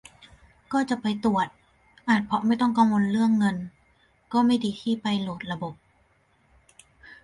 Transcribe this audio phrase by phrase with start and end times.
[0.73, 1.47] ก็จะไปตรวจ
[2.09, 3.57] อาจเพราะไม่ต้องกังวลเรื่องเงิน-
[4.33, 5.73] ก็ไม่ดีที่ไปโหลดระบบ